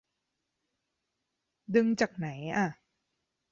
[1.75, 2.67] ดึงจากไหนอ่ะ